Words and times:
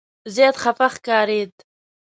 زیات 0.35 0.55
خفه 0.63 0.87
ښکارېد. 0.93 1.51